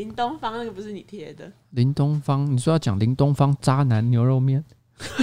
[0.00, 1.50] 林东方那个不是你贴的？
[1.70, 4.64] 林东方，你说要讲林东方渣男牛肉面？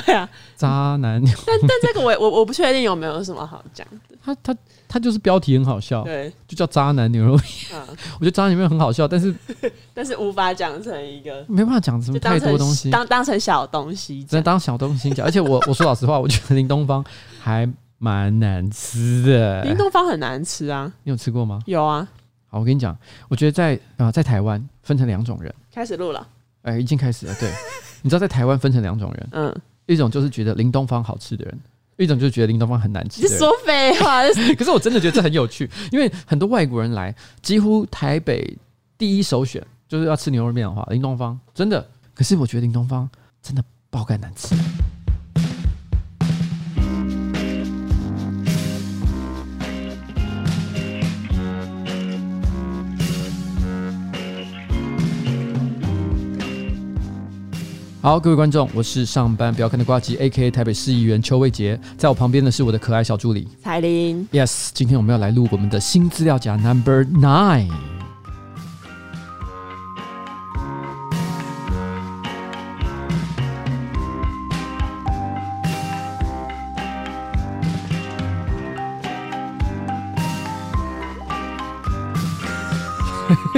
[0.06, 1.40] 对啊，渣男牛肉。
[1.48, 4.16] 但但这个我我我不确定有没有什么好讲的。
[4.24, 4.56] 他他
[4.88, 7.44] 他就是标题很好笑，对，就叫渣男牛肉面。
[7.74, 7.88] 嗯，
[8.20, 9.34] 我觉得渣男牛肉面很好笑，但是
[9.96, 15.26] 但是无法讲成一个， 没办法讲什么太多东西，当当成小东西，只能当小东西讲。
[15.26, 17.04] 而且我我说老实话，我觉得林东方
[17.40, 17.68] 还
[17.98, 19.64] 蛮难吃的。
[19.64, 21.60] 林东方很难吃啊，你有吃过吗？
[21.66, 22.08] 有啊。
[22.48, 25.54] 好，我跟你讲，我觉得在啊、呃，在台湾分成两种人。
[25.72, 26.28] 开始录了，
[26.64, 27.36] 哎、欸，已经开始了。
[27.40, 27.52] 对，
[28.02, 31.60] 你知道在台湾分成两种人，嗯，一种就是觉得林东方好吃的人，
[31.98, 33.36] 一种就是觉得林东方很难吃的人。
[33.36, 34.24] 你说废话，
[34.58, 38.58] 可是我真的觉得这很有趣，因为很多外国人来，几乎台北
[38.98, 41.86] 第一首选就是要吃牛肉面的话，林东方真的。
[42.14, 43.08] 可是我觉得林东方
[43.44, 44.56] 真的爆干难吃。
[58.08, 64.26] 好，各位观众，我是上班不要看的呱吉，A.K.A 台北市议员邱卫杰，在我旁边的是我的可爱小助理彩玲。
[64.32, 67.68] Yes，今天我们要来录我们的新资料夹 Number Nine。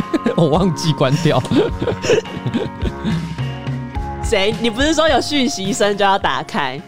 [0.36, 1.40] 我忘记关掉。
[4.30, 4.54] 谁？
[4.62, 6.80] 你不是说有讯息声就要打开？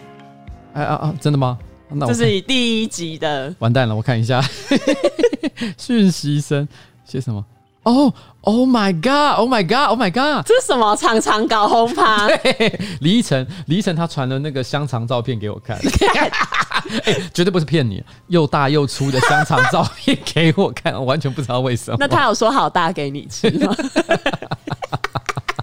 [0.74, 1.14] 哎啊啊！
[1.20, 1.58] 真的吗？
[1.88, 3.52] 那这是你第一集的。
[3.58, 4.40] 完蛋了，我看一下
[5.76, 6.66] 讯息声
[7.04, 7.44] 写什么？
[7.82, 10.46] 哦、oh,，Oh my God！Oh my God！Oh my God！
[10.46, 10.94] 这是什么？
[10.94, 12.28] 常常搞轰趴？
[13.02, 15.76] 李依晨，李依晨他传了那个香肠照片给我看，
[17.04, 21.96] 哎、欸，绝对不是骗你，又大又粗的香肠照片给我看，我完全不知道为什么。
[21.98, 23.74] 那他有说好大给你吃吗？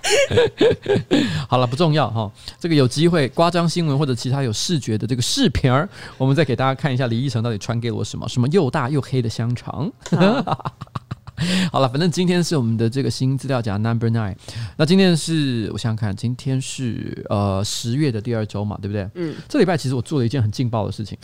[1.48, 2.32] 好了，不重要哈。
[2.60, 8.28] 这个有机会，刮张新闻或者其他有视觉的这个视频儿，我们再给大家看一下李依晨到底传给了我什么？
[8.28, 9.92] 什么又大又黑的香肠？
[11.72, 14.36] 好了，反正今天是我们的这个新资料夹 Number Nine。
[14.76, 19.10] 那今天是我想想看，今天是呃十月的第二周嘛，对不对？
[19.16, 19.36] 嗯。
[19.48, 21.18] 这礼拜其实我做了一件很劲爆的事情，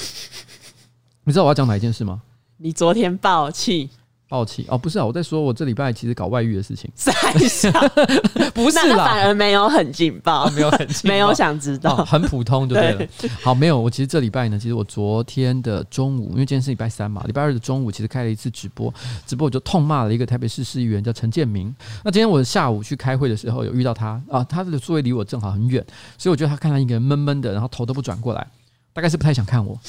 [1.25, 2.21] 你知道我要讲哪一件事吗？
[2.57, 3.89] 你昨天爆气。
[4.27, 6.89] 爆气哦，不是啊，我在说，我这礼拜其实搞外遇的事情。
[6.95, 7.13] 在
[7.47, 7.71] 想，
[8.53, 13.07] 不是啦，反而没有很劲爆，没有很没有想知道，很普通就对了。
[13.43, 18.91] 好，没有，我其实这礼拜呢，其实我昨天的中午，因为今天是礼拜三嘛，礼拜二的中午其实开了一次直播，
[19.27, 21.73] 直播我就痛骂了一个台北市市议员叫陈建明。
[22.03, 25.85] 那今天我下午去开会的时候，有遇到他啊，他的座位离我正好很远，
[26.17, 28.47] 所以我觉得他看到一个人闷闷的，然后头都不转过来，
[28.95, 29.77] 大概是不太想看我。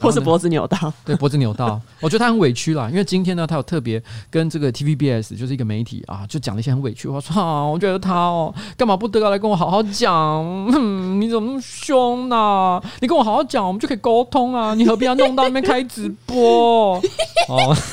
[0.00, 7.06] 或是脖子扭到，对，脖子扭到，我觉得他很委屈啦，因为今天呢，他有特别跟这个 TVBS 就是一个媒体啊，就讲了一些很委屈。
[7.06, 10.42] 我说啊，我觉得他哦，干嘛不得来跟我好好讲？
[10.72, 12.82] 哼，你怎么那么凶呢？
[13.02, 16.96] 你跟我好好讲，我们就可以沟通啊，你何必要弄到那边开直播？
[17.48, 17.76] 哦。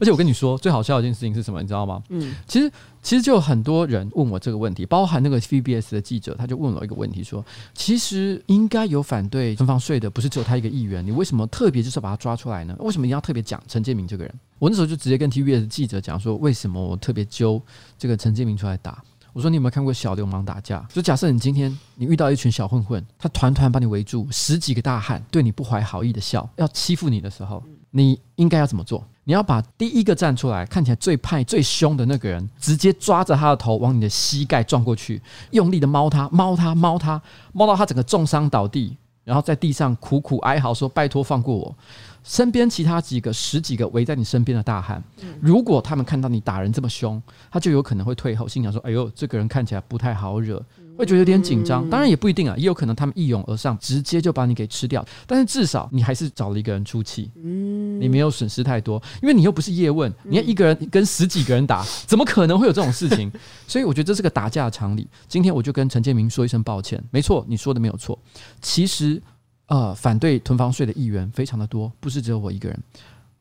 [0.00, 1.62] 而且我跟你说，最好笑的一件事情是什么？
[1.62, 2.02] 你知道吗？
[2.08, 2.68] 嗯，其实
[3.04, 7.44] 其实就有很多人问我这个问题，包含那个 TVBS 的记者，他就问了一个问题，说：
[7.74, 12.74] 其实应该有反对分房税的，不是只有他一个议员，你为什么特别就是把他抓出来呢？
[12.80, 14.34] 为什么一定要特别讲陈建明这个人？
[14.58, 17.60] 我那时候就直接跟 TVBS 的记者讲说，为什么我特别揪
[17.98, 19.04] 这个陈建明出来打？
[19.34, 20.82] 我说你有没有看过小流氓打架？
[20.90, 29.06] 就假设你今天你遇到一群小混混，他团团把你围住，十几个大汉对你不怀好意的笑，要欺负你的时候，你应该要怎么做？
[29.24, 35.20] 你要把第一个站出来看起来最派、最凶的那个人，直接抓着他的头往你的膝盖撞过去，
[35.50, 37.20] 用力的猫他、猫他、猫他，
[37.52, 41.74] 猫到他整个重伤倒地，然后在地上苦苦哀嚎说：“拜托放过我。”
[42.22, 45.02] 身边其他几个、十几个围在你身边的大汉，
[45.40, 50.62] 如果他们看到你打人这么凶，他就有可能会退后，心想说：“哎呦，这个人看起来不太好惹。”
[50.96, 55.04] 会觉得有点紧张，当然也不一定啊，也有可能他们一拥而上，直接就把你给吃掉。
[55.26, 63.30] 但是至少你还是找了一个人出气，嗯，你没有损失太多，因为你又不是叶问，你要一个人跟十几个人打，怎么可能会有这种事情？
[63.66, 65.08] 所以我觉得这是个打架的常理。
[65.28, 68.18] 今天我就跟陈建明说一声抱歉，没错，你说的没有错。
[68.62, 69.20] 其实，
[69.66, 72.78] 呃，反对囤房税的议员非常的多，不是只有我一个人。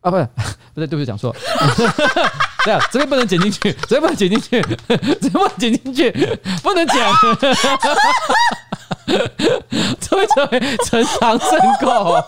[0.02, 0.28] 啊，不是，
[0.74, 1.34] 不对，对不起，讲错。
[2.66, 4.62] 这样，这边不能剪进去，这边不能剪进去，
[5.22, 6.12] 这边不能剪进去，
[6.64, 6.98] 不能剪。
[10.00, 11.50] 这位这位，呈堂证
[11.82, 12.24] 供。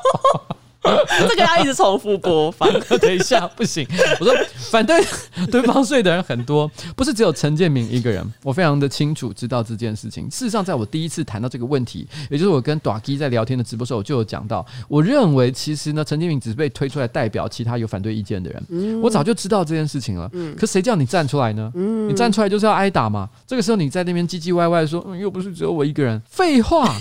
[1.30, 2.70] 这个要一直重复播放。
[3.00, 3.86] 等一下，不行。
[4.20, 4.34] 我说
[4.72, 5.04] 反对
[5.52, 8.26] 对方睡的人很多，不是只有陈建明一个人。
[8.44, 10.30] 我非常的清楚知道这件事情。
[10.30, 18.64] 事实上，在我第一次谈到这个问题，也就是我跟短基在聊天的直播时候，我就有讲到，我认为其实呢，陈建明只是被推出来代表其他有反对意见的人。
[18.70, 20.30] 嗯、我早就知道这件事情了。
[20.34, 21.72] 嗯、可谁叫你站出来呢？
[21.76, 23.30] 嗯、你站出来就是要挨打嘛。
[23.48, 26.22] 这个时候你在那边唧唧歪歪说，嗯，又不是只有我一个人。
[26.30, 26.96] 废话。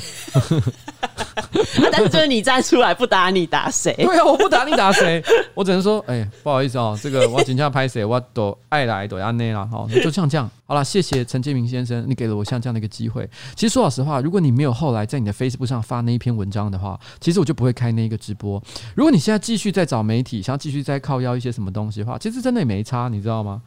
[1.91, 3.93] 但是就是你站出来不打你打谁？
[3.95, 5.23] 对啊，我不打你打谁？
[5.55, 9.67] 我只能说，哎、欸，不好意思哦，这个我紧张拍谁，我都爱来都要那啦。
[9.71, 10.51] 好， 就像这样。
[10.67, 13.29] 好了，谢谢陈建明先生，你给了我像这样的一个机会。
[13.55, 18.63] 其实说老实话，如果你没有后来在你的 Facebook 上发那一篇文章的话，其实我就不会开那一个直播。
[18.95, 23.61] 如果你现在继续在找媒体，想要继续再靠腰一些什么东西的话，其实真的也没差，你知道吗？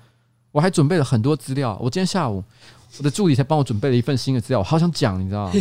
[0.51, 2.43] 我还准备了很多资料，我今天下午
[2.97, 5.53] 我的助理才帮我准备了一份新的资料，我好想讲，你知道吗？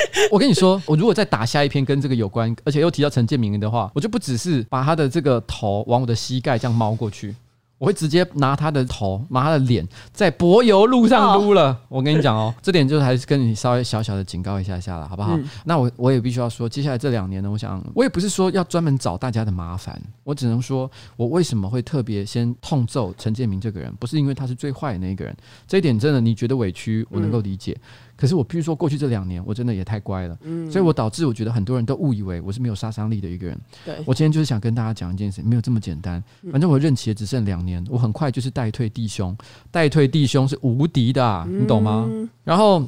[0.30, 7.34] 我跟你说，我如果再打下一篇跟这个有关，而且又提到陈建明的话，我就不只是把他的这个头往我的膝盖这样猫过去。
[7.78, 11.78] 我会直接拿他的头，拿他的脸，在柏油路上撸了。
[11.90, 15.38] 我跟你讲哦，这点就是还是跟你稍微小小的警告一下下了，好不好？
[15.66, 25.36] 那我我也必须要说，接下来这两年呢，我想我也不是说要专门找大家的麻烦，我只能说我为什么会特别先痛揍陈建明这个人，不是因为他是最坏的那一个人，
[25.68, 27.76] 这一点真的你觉得委屈，我能够理解。
[28.16, 33.58] 可是我必须说，过去这两年我真的也太乖了，嗯，所以我导致我觉得很多人都误以为我是没有杀伤力的一个人。
[33.84, 36.22] 对，我今天就是想跟大家讲一件事，没有这么简单。
[36.50, 39.36] 反正我任期也只剩两年，我很快就是代退弟兄，
[39.70, 42.08] 代退弟兄是无敌的啊，你懂吗？
[42.42, 42.82] 然后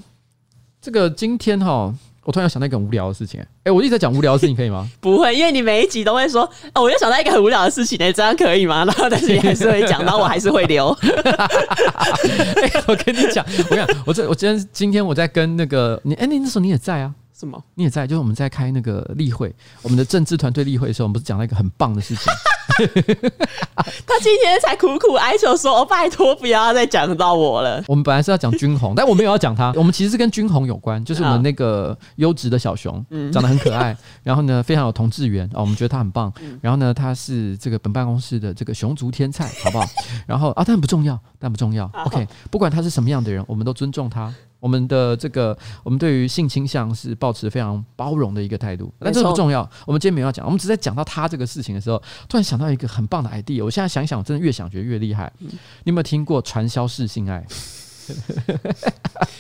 [0.81, 1.95] 这个今天哈。
[2.29, 4.87] 我突然想到一个很无聊的事情，哎、欸，我一直在讲无聊的事情，可以吗？
[5.01, 6.43] 不会，因为你每一集都会说，
[6.75, 8.85] 哦，我又想到一个很无聊的事情，哎，这样可以吗？
[8.85, 10.91] 然后但是你还是会讲，然后我还是会留。
[10.91, 17.15] 欸、 我跟你讲，我跟你讲，我这我今天今天我在跟那个你，哎、欸，你那时候你也在啊？
[17.33, 17.59] 什么？
[17.77, 18.07] 你也在？
[18.07, 22.31] 就是我们在开那个例会，我们的政治团队例会的时候，我们不是讲了一个很棒的事情。
[24.07, 29.73] 他今天才苦苦哀求说：“哦，拜托，不要再讲到我了。”我们本来是要讲君红，但我没有要讲他。
[29.77, 36.33] 我们其实是跟君红有关，就是我们那个优质的小熊，长得很可爱， 然后呢非常有同志缘哦，我们觉得他很棒。
[36.61, 39.85] 然后呢，他是这个本办公室的这个熊族天菜，好不好？
[40.27, 41.91] 然后啊，但不重要，但不重要。
[42.05, 44.33] OK，不管他是什么样的人，我们都尊重他。
[44.61, 49.69] 我们的这个，我们对于性倾向是抱持非常包容的一个态度，但这个不重要。
[49.87, 53.65] 我们今天没有要讲，我们只在讲到他这个事情的时候，突然想到一个很棒的 idea。
[53.65, 55.33] 我现在想想，我真的越想觉得越厉害。
[55.39, 55.51] 你
[55.85, 57.45] 有没有听过传销式性爱？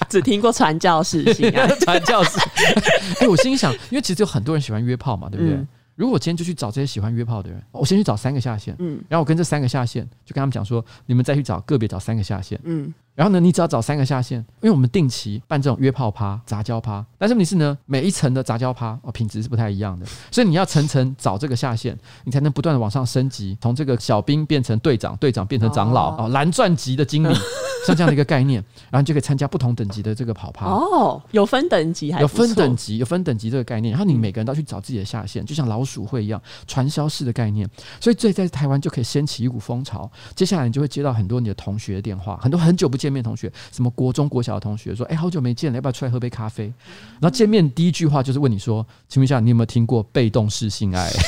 [0.09, 2.39] 只听过传教士性爱， 传教士。
[3.21, 5.55] 哎，我心想，因为其实有很多人喜欢约炮嘛，对不对？
[5.55, 5.69] 嗯
[5.99, 27.35] 如果我今天就去找这些喜欢约炮的人，我先去找三个下线，嗯，然后我跟这三个下线就跟他们讲说，你们再去找个别找三个下线，嗯，然后呢，你只要找三个下线，因为我们定期办这种约炮趴、杂交趴，但是问题是呢，每一层的杂交趴哦品质是不太一样的，所以你要层层找这个下线，你才能不断的往上升级，从这个小兵变成队长，队长变成长老哦，蓝钻级的经理。
[27.87, 33.93] 像这样的一个概念，然后你就可以参加不同等级的这个跑趴哦，有分等级还，还有分等级，有分等级这个概念。
[33.93, 37.67] 然后你每个人都要去找自己的下线，就像老鼠会一样，传销式的概念。
[38.01, 40.11] 所以这在台湾就可以掀起一股风潮。
[40.35, 46.73] 接下来你就会接到很多你的同学的电话，很多很久不见面同学，什么国中国小的同学说：“哎，好久没见了，要不要出来喝杯咖啡？”
[47.21, 51.11] 然后见面第一句话就是问你说：“请问一下，你有没有听过被动式性爱？”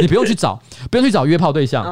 [0.00, 1.84] 你不用去找，不用去找约炮对象，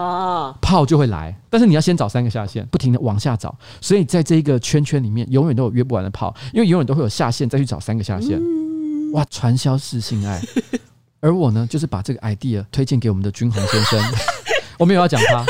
[0.61, 1.37] 炮就会来。
[1.51, 3.59] 但是你要先找三个下线，不停的往下找。
[3.81, 8.41] 所以在这一个圈圈里面，永远都有约不完的炮，因为永远都会有下线再去找三个下线。
[9.13, 10.41] 哇，传销式性爱。
[11.19, 14.01] 而我呢，就是把这个 idea 推荐给我们的君鸿先生。
[14.79, 15.45] 我没有要讲他，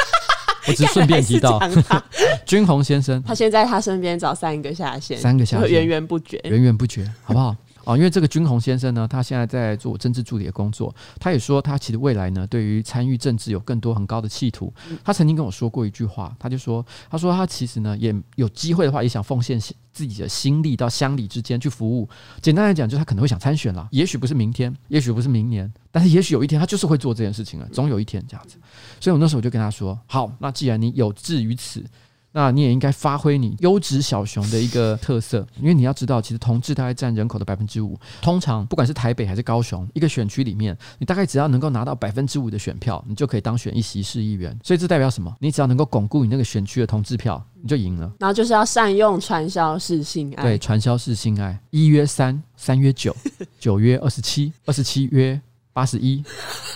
[0.71, 1.61] 我只顺便提到
[2.47, 3.23] 君鸿先生。
[3.23, 7.55] 他先在他身边找三个下线，三个下线源源不绝，源源不绝，好不好？
[7.91, 10.95] 哦，因为这个君鸿先生呢，他现在在做政治助理的工作。
[11.19, 14.73] 他也说，他其实未来呢，对于参与政治有更多很高的企图。
[15.03, 19.61] 他曾经跟我说过一句话，他就说：“他说他其实呢，也有机会的话，也想奉献
[19.93, 22.09] 自己的心力到乡里之间去服务。
[22.41, 27.69] 简单来讲，就是他可能会想参选了，也许不是明天，也许不是明年，但是也许有一天，他就是会做这件事情了。
[27.73, 28.57] 总有一天这样子。
[29.01, 31.85] 所以我那时候我就跟他说：好，那既然你有志于此。”
[32.33, 37.99] 那你也应该发挥你优质小熊的一个特色，因为你要知道，其实同志大概占人口的百分之五。
[38.23, 44.57] 通常不管是台北还是高雄，一个选区里面，你大概只要能够拿到百分之五的选票，你就可以当选一席市议员。
[44.63, 45.35] 所以这代表什么？
[45.41, 48.13] 你只要能够巩固你那个选区的同志票，你就赢了。
[48.21, 53.15] 然后就是要善用传销式性爱，对，传销式性爱，一约三，三约九，
[53.59, 55.41] 九约二十七，二十七约
[55.73, 56.23] 八十一，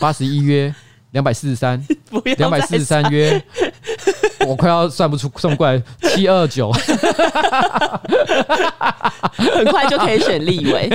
[0.00, 0.74] 八十一约
[1.12, 1.80] 两百四十三，
[2.38, 3.40] 两百四十三约。
[4.46, 6.70] 我快要算不出算不过来，七二九，
[9.36, 10.90] 很快就可以选立委。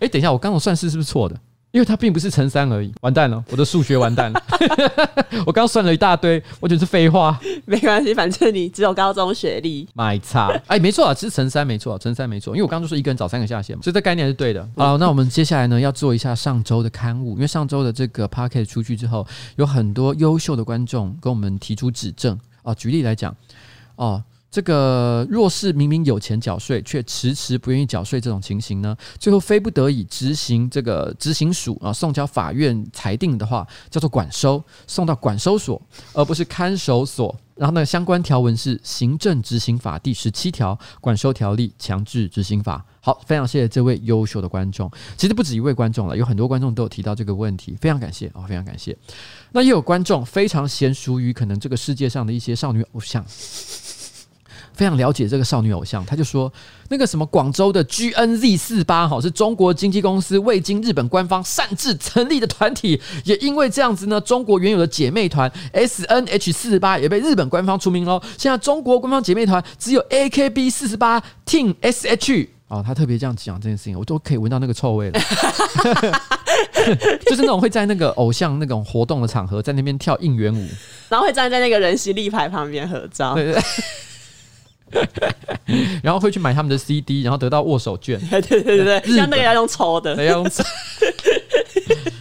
[0.00, 1.36] 哎，等一下，我刚我算式是不是错的？
[1.74, 4.40] 因为它并不是乘三而已，完蛋了，我的数学完蛋了。
[5.44, 7.36] 我刚算了一大堆，我觉得是废话。
[7.64, 9.84] 没关系，反正你只有高中学历。
[9.92, 12.54] 买差，哎，没错啊，其实乘三没错，乘三没错。
[12.54, 14.64] 因为我刚刚就说一个人找三个下线嘛，所以这概念是对的。
[14.76, 19.26] 好，那我们接下来呢要做一下上周的刊物，因为上周的这个 p o c k e t 出去之后，
[19.56, 22.72] 有很多优秀的观众跟我们提出指正啊。
[22.72, 23.34] 举例来讲，
[23.96, 24.22] 哦。
[24.54, 35.82] 这个若是明明有钱缴税，却迟迟不愿意缴税，这种情形呢，最后非不得已执行这个执行署啊送交法院裁定的话，叫做管收，送到管收所，
[36.12, 37.34] 而不是看守所。
[37.56, 42.84] 然后呢，相关条文是《行政执行法》第十七条《管收条例》强制执行法。
[43.00, 44.88] 好，非常谢谢这位优秀的观众。
[45.16, 48.96] 其实不止一位观众了，有很多观众都有提到这个问题，非常感谢哦，非常感谢。
[49.50, 53.24] 那也有观众非常娴熟于可能这个世界上的一些少女偶像。
[54.74, 56.52] 非常了解这个少女偶像，他就说
[56.88, 68.20] 那个什么广州的 GNZ 四八哈是中国经纪公司未经日本官方擅自成立的团体，也因为这样子呢，中国原有的姐妹团 SNH 四十八也被日本官方除名喽。
[68.36, 75.20] 现在中国官方姐妹团只有 AKB 四十八 Team SH 哦，他特别这样讲这件事情，我都可以闻到那个臭味了，
[77.24, 80.66] 就是那种会在那个偶像那种活动的场合，在那边跳应援舞，
[81.08, 83.34] 然后会站在那个人形立牌旁边合照。
[83.34, 83.62] 对对对
[86.02, 88.18] 然后会去买他们的 CD，然后得到握手券。
[88.28, 90.62] 对对对对，像那个要用抽的，要用抽。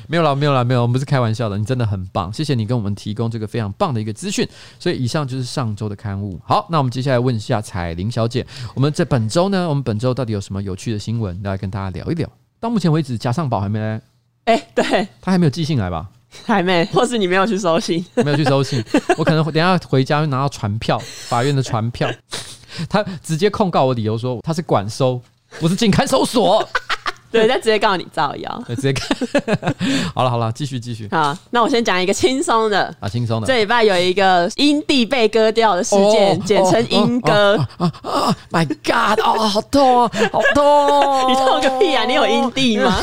[0.08, 1.58] 没有啦，没有啦，没有，我们不是开玩笑的。
[1.58, 4.48] 你真的很棒，谢谢你跟我们提供这个非常棒的一个资讯。
[4.77, 6.39] 所以以上就是上周的刊物。
[6.46, 12.29] 好，那我们接下来问一下彩玲小姐，我们在本周呢，我们本周到底有什么有趣的新闻来跟大家聊一聊？
[12.60, 14.00] 到目前为止，嘉尚宝还没来。
[14.46, 16.08] 哎，对，他还没有寄信来吧？
[16.46, 18.05] 还没，或是你没有去收信？
[18.15, 18.84] 没有去收信，
[19.17, 22.08] 我可能等一下回家会拿到传票，法院的传票。
[22.89, 25.22] 他直接控告我，理由说他是管收，
[25.60, 26.68] 不是进看守所。
[27.34, 28.63] 对，他直接告你造谣。
[28.68, 29.10] 对，直接看。
[30.13, 31.08] 好了好了，继续继续。
[31.10, 33.48] 好，那我先讲一个轻松的啊，轻松的。
[33.48, 37.58] 这礼拜有一个阴蒂被割掉的事件，哦、简称阴割。
[37.58, 39.20] 啊、哦哦哦哦、！My God！
[39.25, 41.25] 哦，好痛啊，好痛！
[41.32, 42.06] 你痛个屁啊！
[42.06, 43.01] 你有阴蒂吗？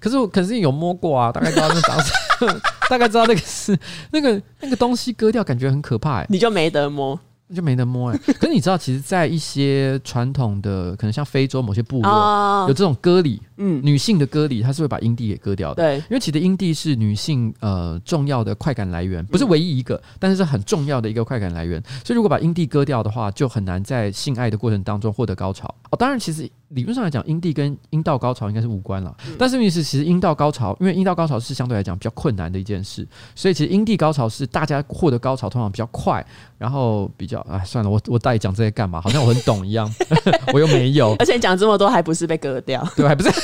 [0.00, 2.12] 可是我可是有摸过啊，大概知道那长什
[2.46, 3.78] 么，大概知道那个是
[4.10, 6.26] 那个那个东西割掉，感觉很可怕哎。
[6.30, 7.20] 你就没得摸。
[7.48, 15.82] 那就没得摸哎、欸， 可是你知道，其实，在一些传统的，可能像非洲某些部落，有这种割礼，嗯，女性的割礼，它是会把阴蒂给割掉的。
[15.82, 21.80] 对，因为其实阴蒂是女性呃重要的快感来源，不是唯一一个，但是是很重要的一个快感来源。
[22.04, 25.72] 所以如果把阴蒂割掉的话，就很难在性爱的过程当中获得高潮。
[25.90, 29.16] 哦，当然，其实理论上来讲，阴蒂跟阴道高潮应该是无关了。
[29.38, 36.24] 但是，问题是其实阴道高潮，因为阴道高潮是相对来讲比较困难的一件事，所以其实阴蒂高潮是大家获得高潮通常比较快，
[36.58, 39.00] 然后比较哎算了，我我到底讲这些干嘛？
[39.00, 39.88] 好像我很懂一样，
[40.52, 41.14] 我又没有。
[41.18, 43.30] 而且讲这么多还不是被割掉，对，还不是。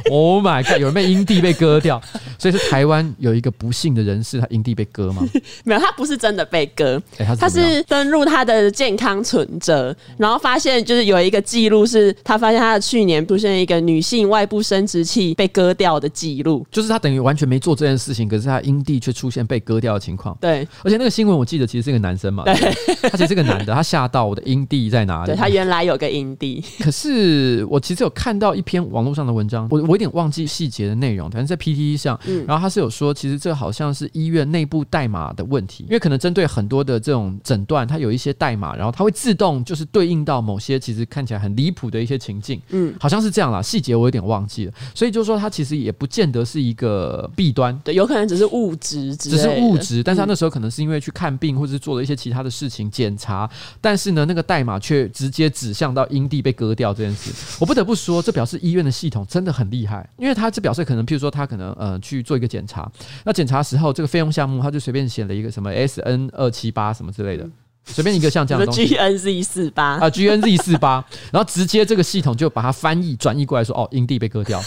[0.10, 0.78] Oh my god！
[0.78, 2.00] 有人被阴蒂被割掉，
[2.38, 5.22] 所以是台湾有一个不幸的人士，他阴蒂被割吗？
[5.64, 20.36] 没有，他不是真的被割，欸、他，是他是登入他的健康存折，然后发现就是有一个记录，是他发现他的去年出现一个女性外部生殖器被割掉的记录，就是他等于完全没做这件事情，可是他阴蒂却出现被割掉的情况。
[20.40, 22.54] 对，而且那个新闻我记得其实是一个男生嘛，对，
[23.02, 25.26] 他其实是个男的，他吓到我的阴蒂在哪里？
[25.26, 62.90] 对，他原来有个阴蒂，可是我其实有看到一篇网络上的文章，我我有点忘记细节的内容，反正在 PTT 上，嗯，然后他是有说，其实这好像是医院内部代码的问题，因为可能针对很多的这种诊断，它有一些代码，然后它会自动就是对应到某些其实看起来很离谱的一些情境，嗯，好像是这样啦，细节我有点忘记了，所以就是说它其实也不见得是一个弊端，对，有可能只是物质，只是物质，但是他那时候可能是因为去看病或者是做了一些其他的事情检查，但是呢，那个代码却直接指向到阴蒂被割掉这件事，我不得不说，这表示医院的系统真的很厉害，因为他这表示可能，譬如说他可能呃去做一个检查，
[63.24, 67.48] 那检查时候这个费用项目他就随便写了一个什么 S N 二七八什么之类的，
[67.84, 69.84] 随便一个像这样的东西，G N Z 四八？
[69.98, 74.60] 啊，G N Z 四八，然后直接这个系统就把它翻译转译过来说，哦，营地被割掉，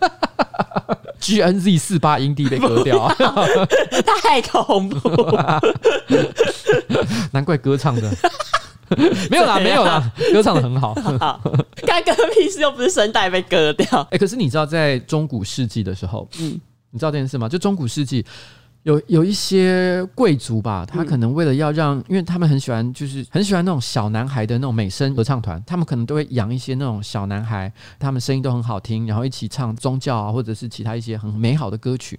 [1.20, 3.08] G N Z 四八营地被割掉，
[4.22, 5.60] 太恐怖了，
[7.32, 8.10] 难怪歌唱的。
[9.30, 10.94] 没有啦，没有啦，歌唱的很好。
[11.18, 11.40] 好，
[11.86, 13.86] 该割屁事又不是声带被割掉。
[14.10, 17.48] 哎、欸，可是你知道，在中古世纪的时候，嗯，你知道这件事吗？
[17.48, 18.24] 就中古世纪
[18.82, 32.18] 有有一些贵族吧，他可能为了要让，因为他们很喜欢，就是很喜欢那种小男孩的那种美声合唱团，他们可能都会养一些那种小男孩，他们声音都很好听，然后一起唱宗教啊，或者是其他一些很美好的歌曲。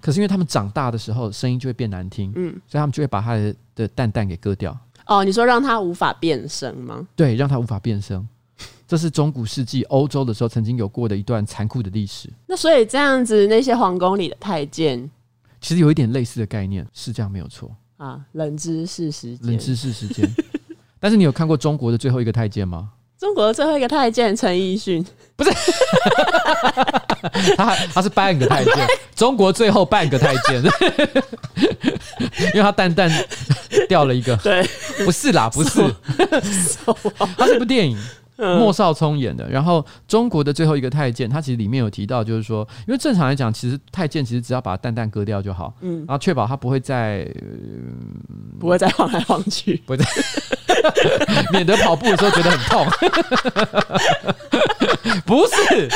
[0.00, 4.76] 可是因为他们长大的时候声音就会变难听，嗯，所以他们就会把他的的蛋蛋给割掉。
[5.12, 7.06] 哦，你说让他无法变声吗？
[7.14, 8.26] 对，让他无法变声。
[8.88, 12.28] 这是中古世纪欧洲的时候曾经有过的一段残酷的历史。
[12.46, 15.10] 那所以这样子，那些皇宫里的太监，
[15.60, 18.20] 其实有一点类似的概念，是这样没有错啊。
[18.32, 20.30] 冷知识时间，冷知识时间。
[21.00, 22.90] 但是你有看过中国的最后一个太监吗？
[23.22, 25.50] 中国的最后一个太监陈奕迅，不是，
[27.56, 28.74] 他他是半个太监，
[29.14, 30.60] 中国最后半个太监，
[32.52, 33.08] 因为他蛋蛋
[33.88, 34.66] 掉了一个，对，
[35.04, 35.80] 不是啦，不是，
[37.38, 37.96] 他是部电影。
[38.34, 47.42] 莫少聪演的，然后中国的最后一个太监，他其实里面有提到，就是说，因为正常来讲，其实太监其实只要把蛋蛋割掉就好，嗯，然后确保他不会再、呃、
[48.58, 50.04] 不会再晃来晃去，不会再，
[51.52, 52.86] 免得跑步的时候觉得很痛，
[55.26, 55.88] 不是。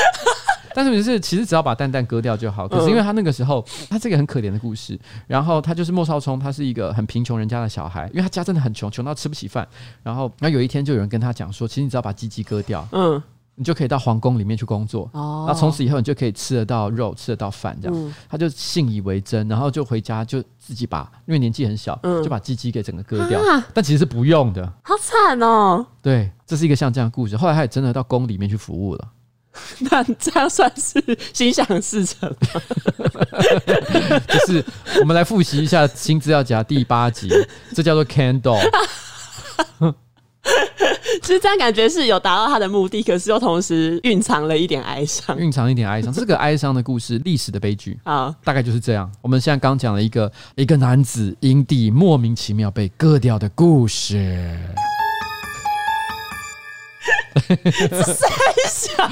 [0.73, 2.67] 但是就是，其实只要把蛋蛋割掉就好。
[2.67, 4.95] 可是因为他那个时候，他这个很可怜的故事。
[5.25, 9.67] 然后他就是莫少聪，他是一个很贫穷人家的小孩，因为他家真的很穷，穷到吃不起饭。
[10.03, 13.19] 然后，然后有一天就有人跟他讲说，其实你只要把鸡鸡割掉，嗯，
[13.59, 15.09] 你就可以到皇宫里面去工作。
[15.13, 18.13] 哦，那从此以后你就可以吃得到肉，吃得到饭，这样。
[18.29, 23.41] 他就信以为真，然后就回家就自己把，因为年纪很小，就把鸡鸡给整个割掉。
[23.73, 25.83] 但其实是不用的，好惨哦。
[26.03, 27.35] 对，这是一个像这样的故事。
[27.35, 29.07] 后来他也真的到宫里面去服务了。
[29.89, 31.01] 那这样算是
[31.33, 32.61] 心想事成吗？
[34.29, 34.63] 就是
[34.99, 37.27] 我们来复习一下新资料夹第八集，
[37.73, 38.61] 这叫做 Candle。
[41.27, 46.09] 其实这样感觉是有达到他的目的，可是又同时蕴藏了一点哀伤，蕴藏一点哀伤。
[46.13, 49.11] 这个哀伤的故事，历史的悲剧啊，大概就是这样。
[49.21, 54.57] 我们现在刚讲了一个一个男子因地莫名其妙被割掉的故事。
[57.91, 58.29] 三
[58.69, 59.03] 小，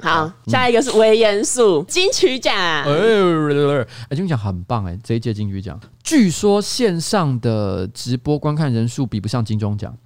[0.00, 2.52] 好，下一个是微严肃金曲奖。
[2.52, 2.84] 哎，
[4.10, 9.96] 金曲奖很棒哎，这一届金曲奖，据说线上的直播观看人数比不上金钟奖。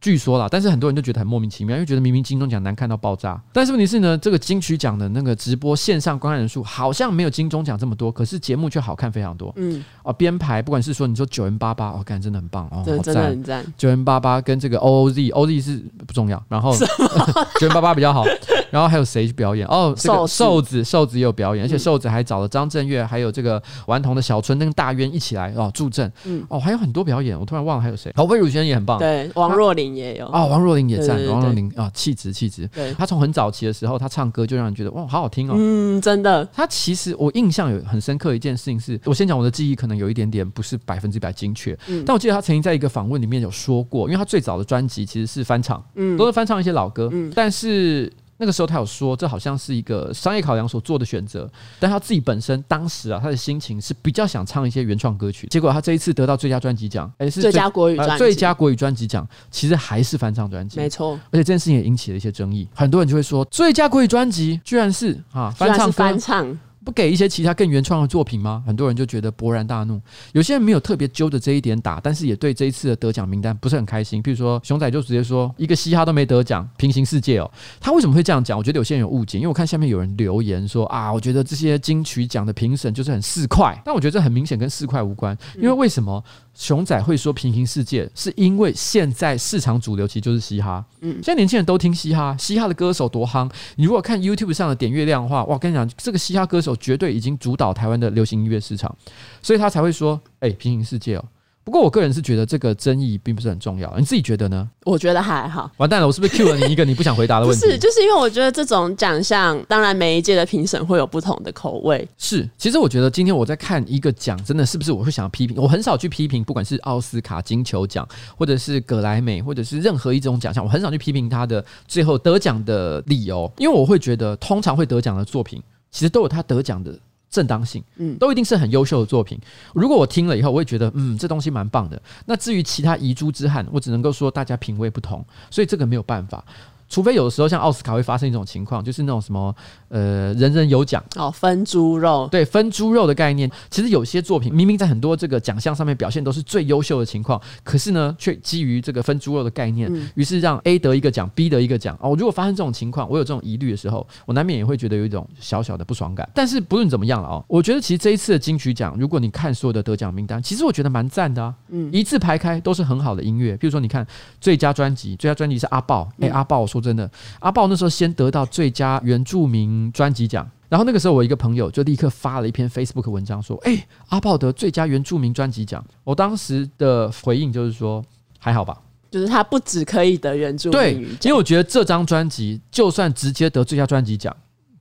[0.00, 3.40] 据说啦，但是很多人就觉得很莫名其妙，因为觉得明明金钟奖难看到爆炸。
[3.52, 9.52] 但是问题是呢，这个金曲奖的那个直播线上观看人数好像没有金钟奖这么多，可是节目却好看非常多。
[9.56, 13.64] 嗯，哦，编排不管是说你说九 M 八八，哦，感觉真的很棒哦，对，真的很赞。
[13.76, 16.72] 九 M 八八跟这个 OOZ，OOZ 是不重要，然后
[17.58, 18.24] 九 M 八八比较好。
[18.70, 19.66] 然后还有谁去表演？
[19.66, 26.12] 哦，这个瘦子，瘦子也有表演，而且瘦子还找了张震岳，还有这个顽童的小春跟大渊一起来哦助阵。
[26.24, 28.12] 嗯，哦，还有很多表演，我突然忘了还有谁。
[28.14, 30.26] 侯佩儒先生也很棒，对，王若琳也有。
[30.26, 32.66] 哦，王若琳也在，王若琳啊，气质气质。
[32.68, 35.54] 对，他从很早期的时候，他唱歌就让人觉得哇，好好听哦。
[35.56, 36.44] 嗯，真的。
[36.52, 48.12] 他其实我印象有很深刻一件事情是，我先讲我的记忆可能有一点点不是百分之百精确，嗯，但我记得他曾经在一个访问里面有说过，因为他最早的专辑其实是翻唱，嗯，都是翻唱一些老歌，嗯，但是。
[48.38, 55.46] 那个时候他有说，这好像是一个商业考量所做的选择，但他自己本身当时啊，他的心情是比较想唱一些原创歌曲。
[55.48, 61.18] 结果他这一次得到最佳专辑奖，哎、欸，是最，最佳国语专辑、呃，最佳国语专辑奖，其实还是翻唱专辑，没错。
[61.30, 66.58] 而且这件事情也引起了一些争议，很多人就会说，最佳国语专辑居然是啊翻唱翻唱。
[66.88, 68.64] 不给一些其他更原创的作品吗？
[68.66, 70.00] 很多人就觉得勃然大怒。
[70.32, 74.22] 有些人没有特别揪着这一点打，但是也对这一次的得奖名单不是很开心。
[74.22, 77.50] 譬如说，熊仔就直接说一个嘻哈都没得奖，平行世界哦。
[77.78, 78.56] 他为什么会这样讲？
[78.56, 83.78] 我觉得有些人有误解，因为我看下面有人留言说啊，我觉得这些金曲奖的评审就是很四块。
[83.84, 86.24] 但我觉得这很明显跟四块无关，因为为什么？
[86.58, 90.84] 熊仔会说平行世界，是因为现在市场主流其实就是嘻哈。
[91.02, 93.48] 嗯，现在年轻人都听嘻哈，嘻哈的歌手多夯。
[93.76, 98.92] 你如果看 YouTube 上的点阅量的话，哇，我跟你讲，这个嘻哈歌手绝对已经主导台湾的流行音乐市场，
[99.40, 101.24] 所以他才会说，哎，平行世界哦。
[101.68, 104.66] 不过我个人是觉得这个争议并不是很重要，你自己觉得呢？
[104.86, 105.70] 我觉得还好。
[105.76, 107.60] 完蛋了，我是不是 cue 了你一个你不想回答的 问题？
[107.60, 112.08] 不是，就是因为我觉得这种奖项，当然每一届的评审会有不同的口味。
[112.16, 115.58] 是，其实我觉得今天我在看一个奖，真的是不是我会想要批评？
[115.60, 126.98] 我很少去批评，不管是奥斯卡、金球奖，或者是葛莱美，或者是任何一种奖项，我很少去批评他的最后得奖的理由，因为我会觉得，通常会得奖的作品，其实都有他得奖的。
[127.30, 129.38] 正当性，嗯，都一定是很优秀的作品。
[129.74, 132.00] 如果我听了以后，我会觉得，嗯，这东西蛮棒的。
[132.26, 136.44] 那至于其他遗珠之憾，我只能够说大家品味不同，所以这个没有办法。
[136.88, 139.54] 除非有的时候像奥斯卡会发生一种情况，就是那种什么
[139.88, 143.50] 呃人人有奖哦，分猪肉，对，分猪肉的概念。
[143.70, 152.16] 其实有些作品明明在很多这个奖项上面表现都是最优秀的情况，可是呢却基于这个分猪肉的概念，于是让 A 得一个奖，B 得一个奖哦。
[152.18, 156.28] 如果发生这种情况，我有这种疑虑的时候，我难免也会觉得有一种小小的不爽感。
[156.34, 163.56] 但是不论怎么样了哦，我觉得其实这一次的金曲奖，如果你看所有的得奖名单，其实我觉得蛮赞的啊，嗯，一字排开都是很好的音乐。
[163.56, 164.06] 比如说你看
[164.40, 167.10] 最佳专辑，最佳专辑是阿豹，哎，阿爆说说真的，
[167.40, 178.04] 阿豹那时候先得到最佳原住民专辑奖，然后那个时候我一个朋友就立刻发了一篇 Facebook 文章说：“哎，阿豹得最佳原住民专辑奖。”我当时的回应就是说
[178.38, 178.78] ：“还好吧。”
[179.10, 184.36] 就是他不止可以得原住民对，因为我觉得这张专辑就算直接得最佳专辑奖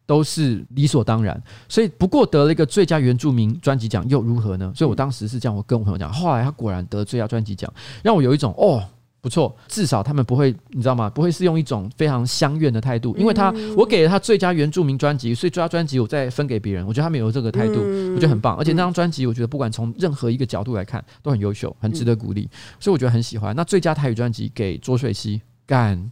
[0.05, 4.69] 都是理所当然，所以不过得了一个最佳原住民专辑奖又如何呢？
[4.75, 8.83] 所以我当时是这样，我跟我朋友讲，后来他果然得最佳专辑奖，让我有一种哦。
[9.27, 11.09] 不错，至少他们不会，你知道吗？
[11.09, 17.81] 不会是用一种非常相怨的态度，因为他我给了他最佳原住民专辑，所以最佳专辑我再分给别人，我觉得他们有这个态度，
[18.13, 18.55] 我觉得很棒。
[18.55, 23.53] 而且那张专辑，我觉得不管从任何一个角度来看，都很优秀，很值得鼓励，所以我觉得很喜欢。
[23.53, 26.09] 那最佳台语专辑给卓水溪干。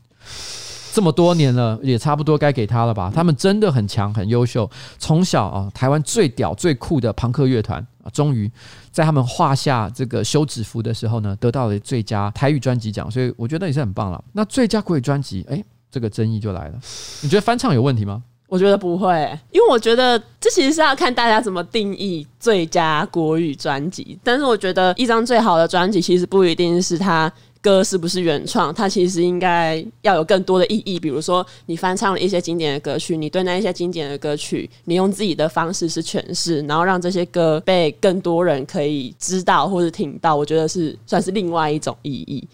[0.92, 3.12] 这么多年了，也差不多该给他了吧？
[3.14, 4.70] 他们真的很强，很优秀。
[4.98, 8.50] 从小啊，台湾最屌、最酷的朋克乐团终于
[8.92, 13.10] 在他们画下这个休止符的时候呢，得到了最佳台语专辑奖。
[13.10, 14.24] 所以我觉得也是很棒了。
[14.34, 16.80] 那最佳国语专辑，哎，这个争议就来了。
[17.22, 18.24] 你觉得翻唱有问题吗？
[18.48, 24.18] 我觉得不会，因为我觉得这其实是要看大家怎么定义最佳国语专辑。
[24.24, 27.32] 但是我觉得一张最好的专辑，其实不一定是它。
[27.66, 28.72] 歌是不是原创？
[28.72, 31.00] 它其实应该要有更多的意义。
[31.00, 40.36] 比如说，你翻唱了一些经典的歌曲，你对那一些经典的歌曲，你用自己的方式是诠释，然后让这些歌被更多人可以知道或者听到。
[40.36, 42.48] 我觉得是算是另外一种意义。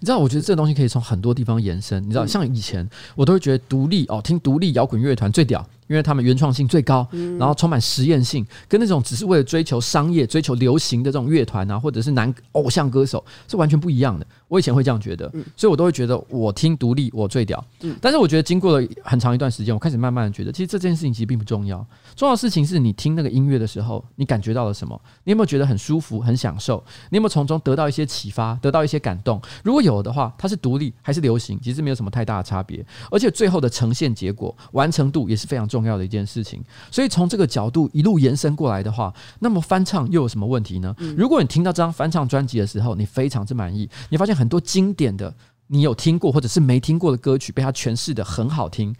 [0.00, 2.02] 你知道，我觉得这个东西可以从很多地方延伸。
[2.02, 5.64] 你知道，像以前我都会觉得独立哦，听独立摇滚乐团最屌。
[5.88, 7.06] 因为他们原创性最高，
[7.38, 14.26] 然后充满实验性，跟那种只是为了追求商业、追求流行的这种乐团啊，或者是男偶像歌手是完全不一样的。
[14.48, 17.64] 我以前会这样觉得，所以我都会觉得我听独立我最屌。
[18.00, 21.86] 但是我觉得经过了很长一段时间，我开始慢慢的觉得，其实这件事情其实并不重要。
[22.16, 25.00] 重要的事情是你听那个音乐的时候，你感觉到了什么？
[25.22, 26.82] 你有没有觉得很舒服、很享受？
[27.10, 29.40] 你有没有从中得到一些启发、得到一些感动？
[29.62, 32.84] 如果有的话，它是独立还是流行，其实没有什么太大的差别。
[33.10, 35.76] 而且最后的呈现结果、完成度也是非常重要。
[35.76, 40.96] 重要的一件事情，所以从这个角度一路延伸过来的话，那么翻唱又有什么问题呢？
[41.18, 45.34] 如果你听到这张翻唱专辑的时候，你非常之满意，你发现很多经典的
[45.68, 48.94] 你有听过或者是没听过的歌曲被他诠释得很好听，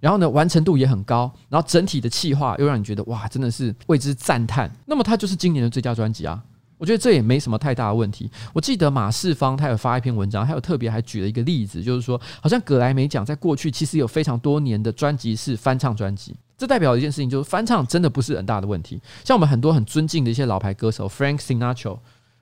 [0.00, 4.68] 然后呢，完成度也很高，然后整体的气化又让你觉得哇，真的是为之赞叹。
[4.86, 6.42] 那么它就是今年的最佳专辑啊。
[6.76, 8.30] 我觉得这也没什么太大的问题。
[8.52, 19.02] 我记得马世芳他有发一篇文章，他有特别还举了一个例子，就是说，好像葛莱美奖在过去其实有非常多年的专辑是翻唱专辑，这代表一件事情，就是翻唱真的不是很大的问题。
[19.24, 21.98] 像我们很多很尊敬的一些老牌歌手，Frank Sinatra。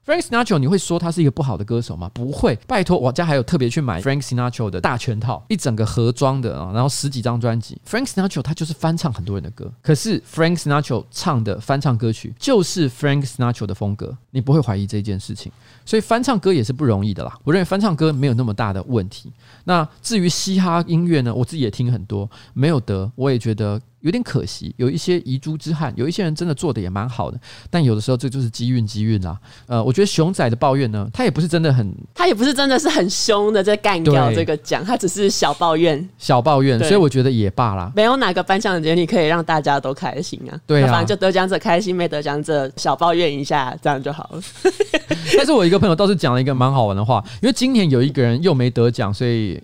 [0.07, 2.09] Frank Sinatra，你会说他是一个不好的歌手吗？
[2.14, 7.77] 不会，拜托，我家还有特别去买 Frank Sinatra 的大全套，一整个盒装的啊，然后十几张专辑。
[7.85, 15.51] Frank Sinatra 他就是翻唱很多人的歌，可是 Frank Sinatra 唱的翻唱歌曲就是 Frank Sinatra 的风格，你不会怀疑这件事情。
[15.85, 17.37] 所以翻唱歌也是不容易的啦。
[17.42, 19.33] 我认为翻唱歌没有那么大的问题。
[19.64, 23.81] 那至于嘻哈音乐呢，我自己也听很多，没有得，我也觉得。
[24.07, 27.37] 有点可惜，有一些遗珠之憾，有一些人真的做的也蛮好的，
[27.69, 29.37] 但有的时候这就是机运，机运啦。
[29.66, 37.90] 呃，我觉得熊仔的抱怨呢，他也不是真的很，他也不是真的是很凶的在干掉这个奖，他只是小抱怨，小抱怨，所以我觉得也罢啦。
[37.97, 44.40] 没有哪个颁奖典礼可以让大家都开心啊，对啊，反正就得奖者开心，没得奖者小抱怨一下，这样就好了。
[45.37, 49.61] 但是我一个朋友倒是讲了一个蛮好玩的话，因为今年有一个人又没得奖，所以。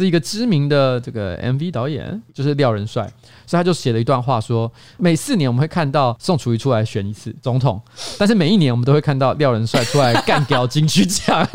[0.00, 3.02] 是一个知名的这个 MV 导演，就是廖仁帅，
[3.46, 7.78] 所以他就写了一段话说：每四年我们会看到宋楚瑜出来选一次总统，
[8.18, 11.46] 但是每一年我们都会看到廖仁帅出来干掉金曲奖，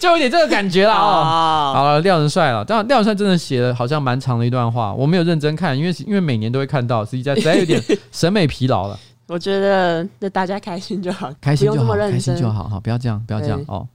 [0.00, 1.74] 就有点这个感觉了啊！
[1.74, 7.78] 好了，廖仁帅了，但廖仁帅真的写了好像蛮长的一段话，我没有认真看，因为因为每年都会看到，实际在实在有点
[8.10, 8.98] 审美疲劳了。
[9.26, 13.86] 我觉得那大家开心就好，开心就好，开心就好，好，不要这样，不要这样哦。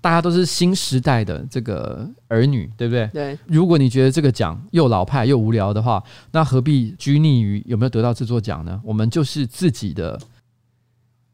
[0.00, 3.06] 大家都是新时代的这个儿女，对不对？
[3.12, 3.38] 对。
[3.46, 8.80] 如果你觉得这个奖又老派又无聊的话，那何必拘泥于有没有得到这座奖呢？
[8.82, 10.18] 我们就是自己的。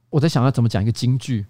[0.09, 1.45] 我在想要怎么讲一个金句。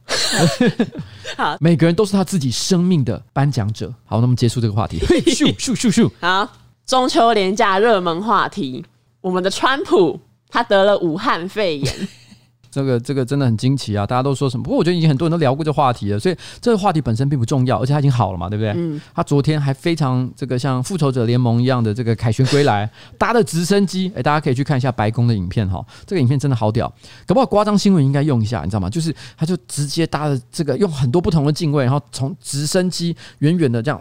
[1.36, 3.92] 好，每个人都是他自己生命的颁奖者。
[4.04, 4.98] 好，那我们结束这个话题。
[5.30, 6.10] 咻咻咻咻。
[6.20, 6.50] 好，
[6.84, 8.84] 中秋连假热门话题，
[9.20, 12.08] 我们的川普他得了武汉肺炎。
[12.76, 14.06] 这个这个真的很惊奇啊！
[14.06, 14.62] 大家都说什么？
[14.62, 18.74] 不过我觉得已经很多人都聊过这话题了，所以这个话题本身并不重要，而且他已经好了嘛，对不对？
[18.76, 19.00] 嗯。
[19.14, 26.86] 他昨天还非常这个像复仇者联盟一样的这个凯旋归来， 搭的直升机，哎，大家可以去看一下白宫的影片哈，这个影片真的好屌，
[27.26, 28.90] 搞不好夸张新闻应该用一下，你知道吗？
[28.90, 33.98] 就是他就直接搭的这个用很多不同的镜位，然后从直升机远远的这样。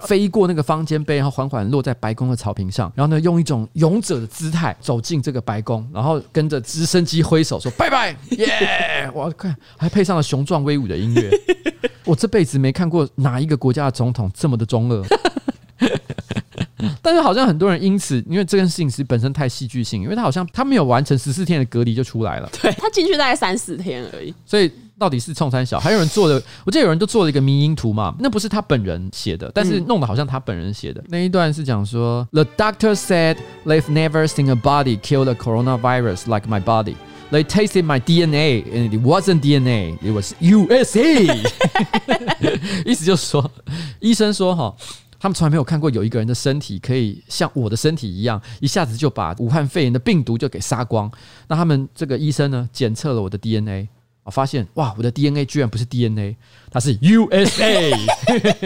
[0.00, 9.10] 飞过那个方尖碑，然后缓缓落在白宫的草坪上，然后呢，用一种勇者的姿态走进这个白宫，然后跟着直升机挥手说拜拜， 耶！
[9.14, 11.30] 我看还配上了雄壮威武的音乐。
[12.04, 15.04] 我这辈子没看过哪一个国家的总统这么的中二。
[17.02, 26.34] 但是好像很多人因此，因为这件事情是本身太戏剧性，因为他好像他没有完成十四天的隔离就出来了，对，他进去大概三四天而已，所以到底是冲三小，还有人做的，
[26.66, 36.96] 我记得有人就做了一个迷因图嘛，那不是他本人写的，但是弄得好像他本人写的、嗯、那一段是讲说，The doctor said they've never seen a body kill the coronavirus like my body.
[37.30, 41.24] They tasted my DNA and it wasn't DNA, it was USA.
[42.84, 43.50] 意思就是说，
[44.00, 44.76] 医生说哈。
[45.22, 51.12] 他们从来没有看过有一个人的身体可以像我的身体一样，一下子就把武汉肺炎的病毒就给杀光。
[51.46, 53.86] 那他们这个医生呢，检测了我的 DNA，
[54.30, 56.36] 啊，发现哇，我的 DNA 居然不是 DNA。
[56.72, 57.92] 它是 USA，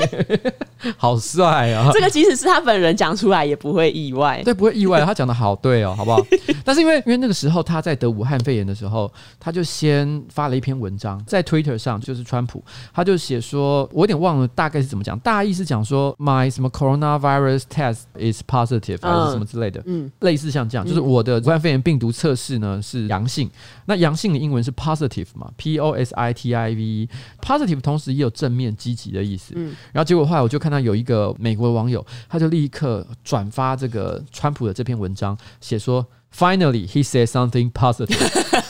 [0.98, 1.88] 好帅啊！
[1.94, 5.00] 这个即使是他本人讲出来也不会意外，对，不会意外。
[5.06, 6.20] 他讲的好对哦，好不好？
[6.62, 23.50] 但是因为因为那个时候他在得武汉肺炎的时候，他就先发了一篇文章在 Twitter 上，就是川普，他就写说，我有点忘了大概是怎么讲，大意是讲说 My 什么 coronavirus test is positive 还是什么之类的，嗯，类似像这样，就是我的武汉肺炎病毒测试呢是阳性，
[23.86, 27.94] 那阳性的英文是 positive 嘛，P O S I T I V，positive 同。
[27.94, 36.04] 时也有正面积极的意思，嗯，然后结果后来我就看到有一个美国的网友，他就立刻转发这个川普的这篇文章，写说
[36.36, 38.10] “Finally he said something positive”，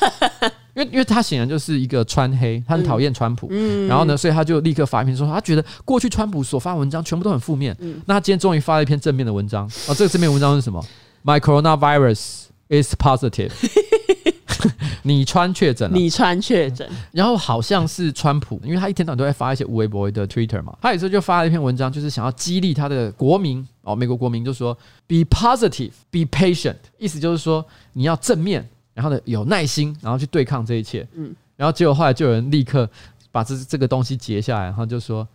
[0.77, 10.85] 因为因为他显然就是一个川黑，他很讨厌川普，嗯，然后呢，所以他就立刻发一篇说，他觉得过去川普所发文章全部都很负面，嗯，那他今天终于发了一篇正面的文章，啊，这个正面文章是什么
[11.25, 13.51] ？My coronavirus is positive。
[15.03, 31.07] 你川确诊了，你川确诊，然后好像是川普，因为他一天到晚都在发一些无微博的 Twitter 嘛，他有时候就发了一篇文章，就是想要激励他的国民哦，美国国民就说 Be positive, be patient，意思就是说你要正面，然后呢有耐心，然后去对抗这一切。
[31.15, 32.89] 嗯，然后结果后来就有人立刻
[33.31, 35.27] 把这这个东西截下来，然后就说。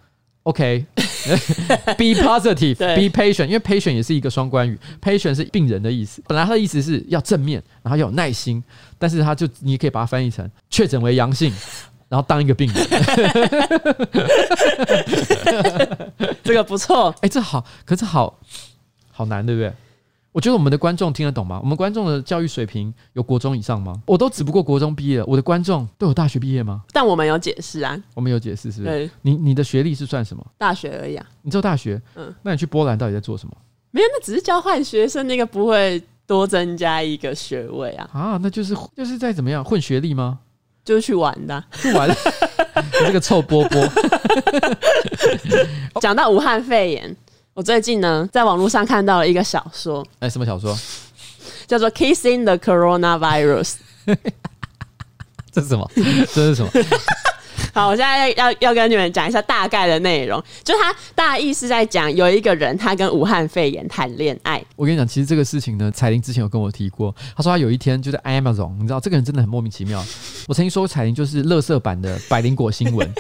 [0.44, 6.24] OK，be positive，be patient，因为 patient 也是一个双关语，patient 是病人的意思。
[6.28, 8.64] 本来他的意思是要正面，然后要有耐心，
[8.98, 11.54] 但是他就你也可以把它翻译成确诊为阳性，
[12.08, 12.84] 然后当一个病人。
[16.44, 18.40] 这个不错，哎，这好，可是好
[19.12, 19.72] 好难，对不对？
[20.32, 21.60] 我觉得我们的观众听得懂吗？
[21.62, 23.94] 我们观众的教育水平有国中以上吗？
[24.06, 26.84] 我都只不过国中毕业了，我的观众都有大学毕业吗？
[26.94, 28.94] 但我们有解释啊，我们有解释，是不是？
[28.94, 30.46] 对，你你的学历是算什么？
[30.58, 31.26] 大学而已啊。
[31.42, 32.00] 你只有大学？
[32.16, 32.34] 嗯。
[32.44, 33.54] 那你去波兰到底在做什么？
[33.92, 38.10] 没有，那只是交换学生，那个不会多增加一个学位啊。
[38.14, 40.38] 啊，那就是就是在怎么样混学历吗？
[40.86, 42.08] 就是去玩的，去玩。
[43.02, 43.82] 你这个臭波波。
[46.00, 47.16] 讲到武汉肺炎。
[47.60, 50.74] 我最近呢，在网络上看到了一个小说，哎，什么小说？
[51.68, 53.74] 叫做《Kissing the Coronavirus》。
[55.52, 55.92] 这是什么？
[56.34, 56.72] 这是什么？
[57.76, 60.42] 好，我现在要要要跟你们讲一下大概的内容。
[60.64, 64.64] 就他大意是在讲，有一个人他跟武汉肺炎谈恋爱。
[64.78, 67.14] 我跟你讲，其实这个事情呢，彩玲之前有跟我提过。
[67.36, 70.02] 他说他有一天就在 Amazon，你知道这个人真的很莫名其妙。
[70.48, 73.14] 我曾经说过彩玲就是乐色版的百灵果新闻。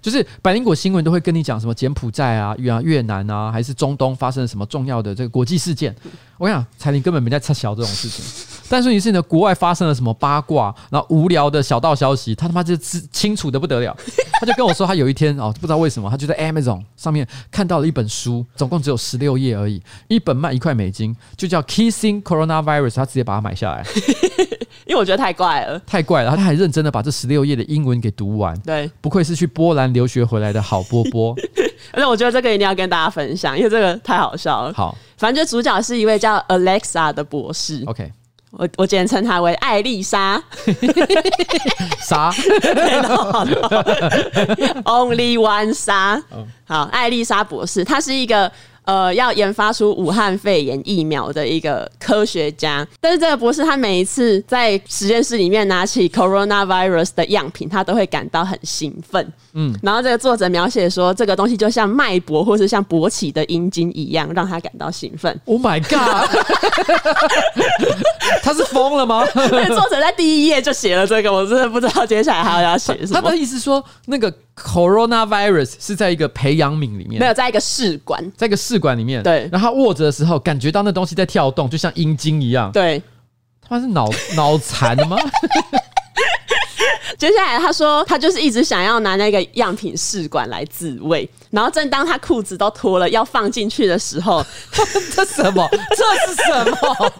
[0.00, 5.94] 就是百灵果新闻都会跟你讲什么柬埔寨啊、越越南啊，还是中东发生了什么重要的这个国际事件。
[6.40, 8.24] 我跟你讲，彩铃根本没在插小这种事情。
[8.66, 13.94] 但是你是呢，国外发生了什么八卦，然后无聊的小道消息，他他妈就知清楚的不得了。
[14.40, 23.84] 他就跟我说，他有一天哦，不知道为什么，他就在 Amazon 上面看到了一本书，总共只有十六页而已，一本卖一块美金，就叫《Kissing Coronavirus》，他直接把它买下来。
[24.86, 26.34] 因为我觉得太怪了，太怪了。
[26.34, 28.58] 他还认真的把这十六页的英文给读完。
[28.60, 31.36] 对，不愧是去波兰留学回来的好波波。
[31.92, 34.72] 而且我觉得这个一定要跟大家分享，因为这个太好笑了。
[34.72, 37.84] 好，反正就主角是一位叫 Alexa 的博士。
[37.86, 38.10] OK，
[38.52, 40.42] 我我简称他为艾丽莎。
[42.00, 42.32] 莎，
[44.84, 46.22] Only one 莎。
[46.64, 48.50] 好，艾丽莎博士，她是一个。
[48.90, 59.32] 呃，要研发出武汉肺炎疫苗的一个科学家，但是这个博士他每一次在实验室里面拿起 coronavirus 的样品，他都会感到很兴奋。
[59.52, 65.40] 嗯，然后这个作者描写说，这个东西就像脉搏或是像勃起的阴茎一样，让他感到兴奋。
[65.44, 66.28] Oh my god！
[68.42, 69.24] 他是疯了吗？
[69.24, 73.20] 作者在第一页就写了这个，我真的不知道接下来还要要写什么。
[73.20, 79.22] 他的意思说，那个 coronavirus 是在一个培养皿里面，没有在一个试管，在一个试管里面。
[79.22, 82.72] 对，然后他握着的时候，感觉到那东西在跳动，就像阴茎一样。
[82.72, 83.00] 对，
[83.60, 85.16] 他是脑 脑残的吗？
[87.18, 94.44] 接下来他说，他就是一直想要拿那个样品试管来自慰，然后正当他裤子都脱了要放进去的时候，
[95.14, 95.68] 这什么？
[95.96, 97.12] 这是什么？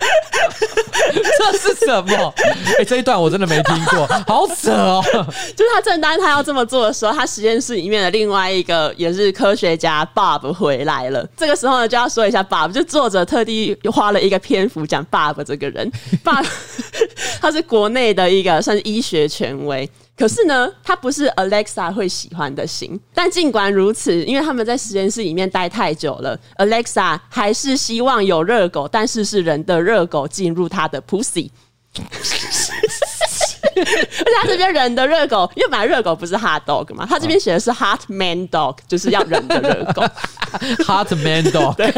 [1.38, 2.34] 这是什么？
[2.38, 5.02] 哎、欸，这一段我真的没听过，好扯哦！
[5.56, 11.26] 就是他正当他要这么做的时候，他实验室里面的另外一个也是科学家 Bob 回来了。
[11.36, 15.90] 这个时候呢，就要说一下 Bob，就作者特地花了一个篇幅讲 Bob 这个人。
[16.22, 16.46] Bob
[17.40, 19.88] 他是国内的一个算是医学权威。
[20.20, 23.00] 可是呢，它不是 Alexa 会喜欢的型。
[23.14, 31.48] 但尽管如此，因为他们在实验室里面待太久了，Alexa 还是希望有热狗，但是是人的热狗进入他的 pussy。
[31.96, 32.02] 而
[33.82, 40.02] 且他这边人的热狗，因为本来热狗不是 hot dog 嘛，他这边写的是 hot man dog，就是要人的热狗。
[40.84, 41.90] hot man dog，对，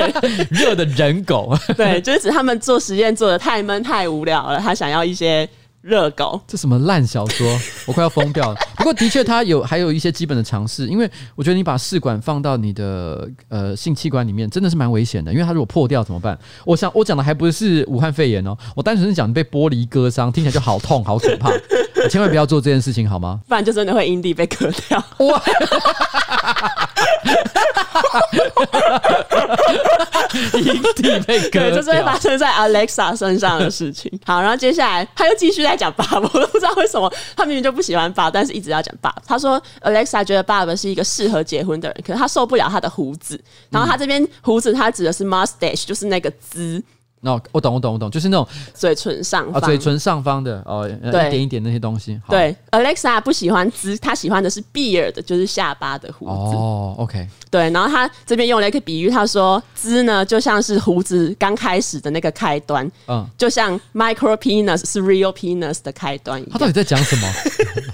[0.49, 1.59] 热的人狗。
[1.77, 5.49] 对，就是指他们做实验做的太闷太无聊了，他想要一些。
[5.83, 7.47] 热狗，这什么烂小说？
[7.87, 8.57] 我快要疯掉了。
[8.77, 15.33] 不过的确，它有还有一些基本的尝试，因为我觉得你把试管放到你的呃性器官里面，真的是蛮危险的。
[15.33, 16.39] 因为它如果破掉怎么办？
[16.65, 21.51] 我想我讲的还不是武汉肺炎哦，我单纯是讲你被玻璃割伤，听起来就好痛好可怕。
[22.09, 23.41] 千万不要做这件事情好吗？
[23.49, 24.99] 不然就真的会阴蒂被割掉。
[25.19, 25.43] 哇！
[30.55, 34.11] 阴蒂被割掉，对，这是会发生在 Alexa 身上的事情。
[34.25, 39.23] 好，然后接下来他又继续在讲爸爸，我都不知道为什么他明明就不喜欢爸爸，但是一直要讲爸爸。
[39.27, 43.41] 他说 Alexa 觉得爸爸是一个适合结婚的人，可是他受不了他的胡子。
[43.71, 46.83] 然后他这边胡子，他指的是 mustache，就是那个滋。
[47.25, 52.21] 那、no, 我懂，我懂，我懂，就是那种嘴唇上方，哦、嘴唇上方的哦，对一点一点那些东西。
[52.29, 56.33] 对，Alexa 不喜欢滋，他喜欢的是 beard，就是下巴的胡子。
[56.33, 57.29] 哦，OK。
[57.49, 66.51] 对，然后他这边用了一个比喻，他说滋呢就像是胡子刚开始的那个开端，嗯，就像 micro penis 是 real penis 的开端一样。
[66.53, 67.33] 他到底在讲什么？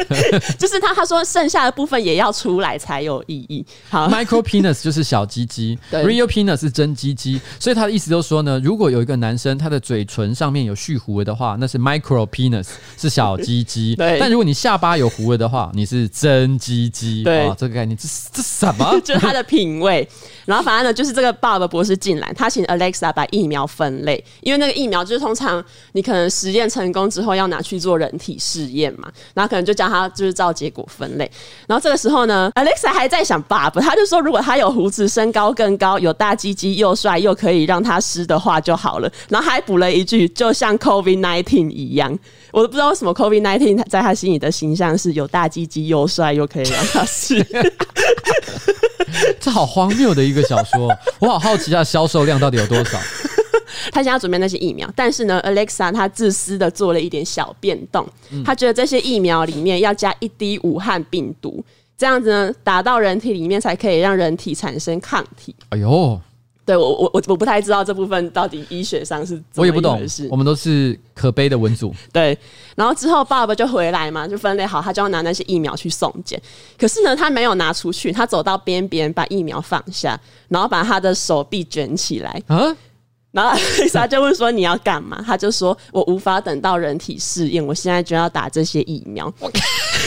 [0.58, 3.66] 就是他他说剩下的部分也要出来才有意义。
[3.90, 13.94] 好，micro penis 就是小鸡鸡， real penis 是真鸡鸡，所以他的意思就是说呢，如果有一个男生他的嘴唇上面有蓄胡的话，那是 micro penis，是小鸡鸡。
[13.98, 17.22] 对，但如果你下巴有胡的话，你是真鸡鸡。
[17.22, 18.98] 对，这个概念，这这什么？
[19.04, 20.08] 就是他的品味。
[20.46, 31.30] 然后反正呢，就是这个 Bob 博士进来，他请 Alexa 把疫苗分类，因为那个疫苗就是通常你可能实验成功之后要拿去做人体试验嘛，然后可能就叫他就是照结果分类。
[31.66, 39.07] 然后这个时候呢，Alexa 还在想 Bob，他就说如果他有胡子、身高更高、有大鸡鸡、又帅又可以让他湿的话就好了。
[39.28, 42.16] 然后还补了一句，就像 COVID-19 一样，
[42.52, 47.44] 我都不知道为什么 COVID-19 在他心里的形象是有大鸡鸡、又帅又可以让他湿。
[49.40, 52.98] 这好荒谬的一个小说，我好好奇它销售量到底有多少。
[53.90, 58.06] 他现在准备那些疫苗，但是呢，Alexa 他自私的做了一点小变动，
[58.44, 61.64] 他觉得这些疫苗里面要加一滴武汉病毒，
[61.96, 65.54] 这样子呢，打到人体里面才可以让人体产生抗体。
[65.70, 66.20] 哎呦！
[66.68, 69.98] 对我我我我不太知道这部分到底医学上是怎么，我也不懂。
[70.30, 71.94] 我们都是可悲的文组。
[72.12, 72.38] 对，
[72.76, 76.38] 然后之后爸爸就回来嘛，就分类好，他就要拿那些疫苗去送检。
[76.78, 82.42] 可是呢，他没有拿出去，他走到边边把疫苗放下，然后把他的手臂卷起来。
[82.48, 82.76] 啊？
[83.32, 83.56] 然后
[83.92, 89.32] 他就问说：“你要干嘛？”他就说：“我无法等到人体试验，我现在就要打这些疫苗。”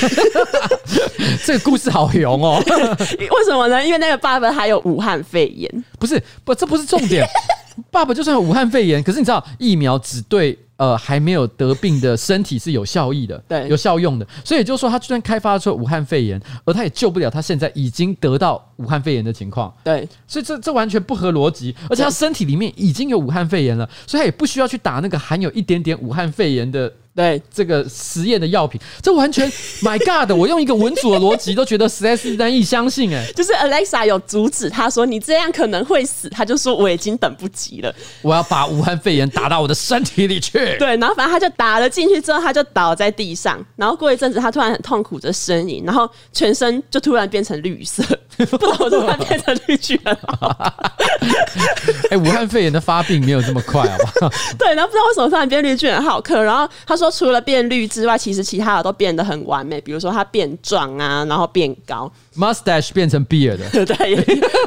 [1.46, 2.62] 这个故事好勇哦！
[2.68, 3.84] 为什么呢？
[3.86, 5.84] 因为那个爸爸还有武汉肺炎。
[6.00, 7.26] 不是，不，这不是重点。
[7.90, 10.58] 爸爸就算有武汉肺炎，可是你知道，疫苗只对。
[10.78, 14.26] 呃，还没有得病的身体是有效益的，对，有效用的。
[14.44, 19.72] 所以也就是说，他就算开发出武汉肺炎，而他也救不了他现在已经得到武汉肺炎的情况。
[19.84, 21.76] 对，所以这这完全不合逻辑。
[21.88, 26.92] 而且他身体里面已经有武汉肺炎了，所以他也不需要去打那个含有一点点武汉肺炎的。
[27.14, 29.50] 对这个实验的药品，这完全，
[29.84, 30.32] My God！
[30.32, 33.30] 我用一个文组的逻辑都觉得实在是难以相信哎。
[33.36, 40.54] 就是 Alexa 有阻止他说你这样可能会死，他就说我已经等不及了，我要把武汉肺炎打到我的身体里去。
[40.80, 48.04] 对，然后反正他就打了进去之后，他就倒在地上，然后过一阵子他突然很痛苦的呻吟，然后全身就突然变成绿色，
[48.46, 50.18] 不知道突然变成绿巨人。
[52.10, 54.32] 哎，武汉肺炎的发病没有这么快，好不好？
[54.58, 57.02] 对，然后不知道为什么突然变绿巨人好客，然后他说。
[57.02, 59.82] 说除了变绿之外，其实其他的都变得很完美。
[59.82, 63.68] 比如说他变壮啊，然后变高，mustache 变成 beard 的。
[63.84, 64.16] 对，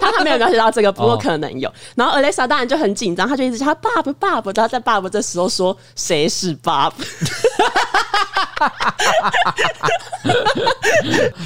[0.01, 1.73] 他他没有了解到这个，不过可能有。
[1.95, 4.51] 然后 Alexa 当然就很紧张，他就一直叫他爸爸爸爸。
[4.51, 6.97] 然后在爸爸这时候说：“谁是爸爸？”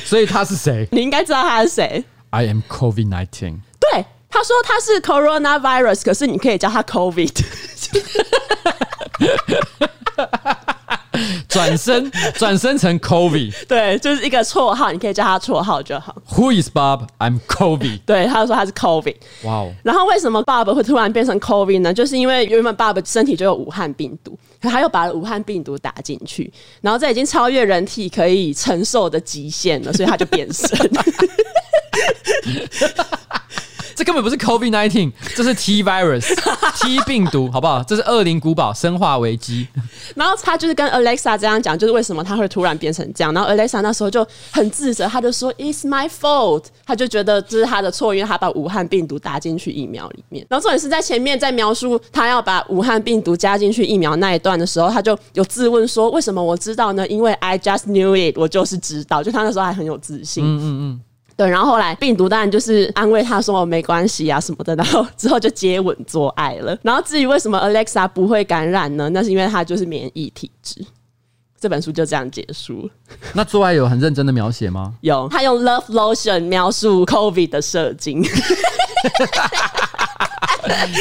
[0.07, 0.89] 所以他是谁？
[0.91, 2.03] 你应该知道他是谁。
[2.31, 3.61] I am COVID nineteen。
[3.81, 7.33] 对，他说他是 coronavirus，可是你可以叫他 COVID。
[11.49, 16.15] 转身转身成 Kobe，对，就是一个绰号，你可以叫他绰号就好。
[16.31, 17.09] Who is Bob?
[17.19, 18.01] I'm Kobe。
[18.07, 19.17] 对，他就说他是 Kobe。
[19.43, 19.73] 哇哦！
[19.83, 21.93] 然后为什么 Bob 会突然变成 Kobe 呢？
[21.93, 30.69] 就是因为原本 Bob 身体就有武汉病毒，可他又把武汉病毒打进去，然后这已经超越人体可以承受的极限了，所以他就变身。
[33.99, 36.33] 这根本不是 COVID nineteen，这是 T virus
[36.81, 37.83] T 病毒，好不好？
[37.83, 39.67] 这是恶灵古堡生化危机。
[40.15, 43.35] 然后他就是跟 Alexa 这样讲，就是为什么他会突然变成这样。
[43.35, 50.47] 然后 Alexa 那时候就很自责，他就说 It's my fault，他就觉得这是他的错，因为他把武汉病毒打进去疫苗里面。
[50.49, 57.05] 然后重点是在前面在描述他要把武汉病毒加进去疫苗那一段的时候，他就有自问说：为什么我知道呢？
[57.09, 59.25] 因为 I just knew it，我就是知道。
[59.25, 60.45] 就他那时候还很有自信。
[60.45, 61.01] 嗯嗯嗯。
[61.39, 66.77] 对，然后后来病毒当然就是安慰他说没关系啊什么的，然后 之后就接吻做爱了。
[66.83, 69.09] 然后至于为什么 Alexa 不会感染呢？
[69.11, 70.85] 那是因为他就是免疫体质。
[71.61, 72.91] 这本书就这样结束。
[73.35, 74.95] 那做爱有很认真的描写吗？
[75.01, 78.21] 有，他用 Love Lotion 描述 COVID 的射精。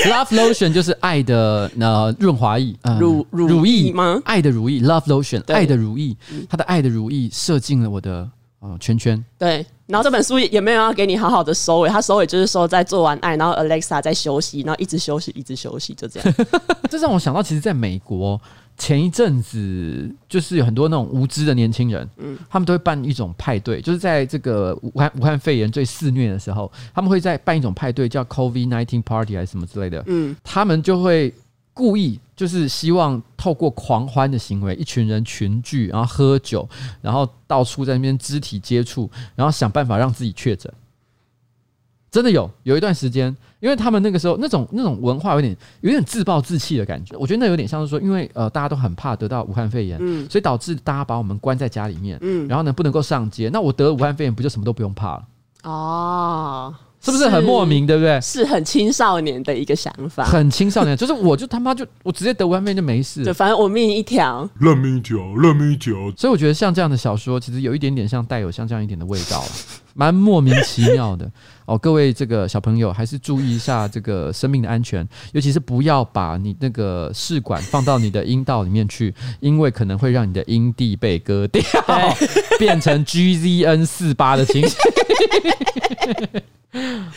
[0.05, 4.21] Love Lotion 就是爱的呃润滑液，乳乳液吗？
[4.23, 6.15] 爱的乳液，Love Lotion，爱的乳液，
[6.47, 8.29] 他的爱的乳液射进了我的。
[8.59, 16.35] 呃，圈圈对，然后这本书也没有要给你好好的收尾，他收尾就是说在做完爱，然后 Alexa 在休息，然后一直休息，一直休息，就这样。
[16.91, 18.39] 这让我想到，其实，在美国
[18.77, 31.33] 前一阵子，就是有很多那种无知的年轻人，嗯，他们都会办一种派对，就是在这个武汉武汉肺炎最肆虐的时候，他们会在办一种派对，叫 COVID nineteen party 还是什么之类的，嗯，他们就会。
[31.77, 36.67] 故意就是希望透过狂欢的行为，一群人群聚，然后喝酒，
[37.01, 40.73] 然后到处在那边肢体接触，然后想办法让自己确诊。
[42.09, 47.15] 真的有有一段时间，因为他们那个时候那种那种文化有点有点自暴自弃的感觉。
[47.17, 53.49] 我觉得那有点像是说，因为呃大家都很怕得到武汉肺炎，嗯，所以导致大家把我们关在家里面，嗯，然后呢不能够上街。
[53.53, 55.27] 那我得武汉肺炎不就什么都不用怕了？
[55.63, 56.75] 哦。
[57.11, 58.19] 是不是很莫名，对不对？
[58.21, 65.93] 是很青少年的一个想法，很青少年， 就是我就他妈就我直接得武汉肺炎就没事，对反正我命一条，烂命一条，烂命一条。
[66.15, 69.43] 所以我觉得像这样的小说，其实有一点点像带有像这样一点的味道，
[69.97, 71.29] 蛮莫名其妙的
[71.65, 71.75] 哦。
[71.75, 81.63] 各位这个小朋友还是注意一下这个生命的安全，尤其是不要把你那个试管放到你的阴道里面去，因为可能会让你的阴蒂被割掉，
[82.59, 84.77] 变成 GZN 四八的情形。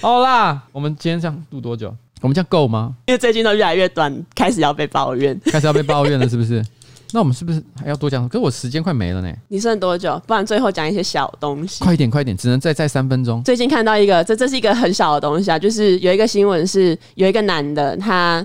[0.01, 1.95] 好啦，我们今天这样录多久？
[2.23, 2.97] 我们这样够吗？
[3.07, 6.65] 因为最近都越来越短，开始要被抱怨，开始要被抱怨了，是不是？
[7.13, 8.29] 那我们是不是还要多讲？
[8.29, 9.33] 可是我时间快没了呢。
[9.49, 10.21] 你剩多久？
[10.27, 11.83] 不然最后讲一些小东西。
[11.83, 13.43] 快一点，快一点，只能再再三分钟。
[13.43, 18.45] 最近看到一个，这这是一个很小的东西啊，就是有一个新闻是，有一个男的，他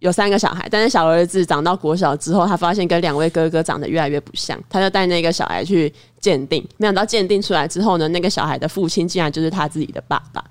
[0.00, 10.44] 有三个小孩，但是小儿子长到国小之后，他发现跟两位哥哥长得越来越不像，他就带那个小孩去鉴定，没想到鉴定出来之后呢，那个小孩的父亲竟然就是他自己的爸爸。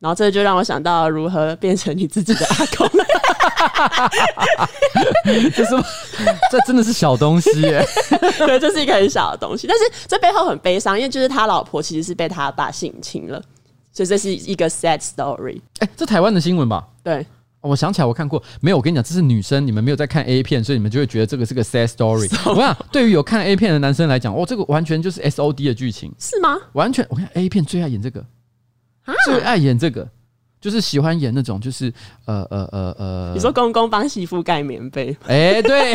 [0.00, 2.88] 然后这就让我想到如何变成你自己的阿公，
[5.54, 5.70] 这是
[6.50, 7.84] 这真的是小东西耶，
[8.38, 13.42] 对，这是一个很小的东西，但是这背后很悲伤，因为就是他老婆其实是被他爸性侵了，
[13.92, 15.60] 所以这是一个 sad story。
[15.80, 16.86] 哎，这台湾的新闻吧？
[17.02, 17.26] 对，
[17.60, 22.30] 我想起来我看过，没有，我跟你讲，这是女生，你们没有在看 A 片，所以你们就会觉得这个是个 sad story。
[22.48, 26.56] 我想，对于有看 A 片的男生来讲，哦，这个完全就是 SOD 的剧情，是吗？
[26.74, 28.24] 完全，我看 A 片最爱演这个。
[29.26, 30.08] 最爱演这个，
[30.60, 31.92] 就是喜欢演那种，就是
[32.26, 35.16] 呃呃呃呃，你说公公帮媳妇盖棉被？
[35.26, 35.94] 哎、欸，对。